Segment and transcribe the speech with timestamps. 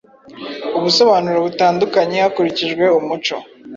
[0.77, 3.35] ubusobanuro butandukanye hakurikijwe umuco